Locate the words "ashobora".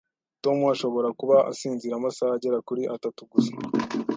0.73-1.09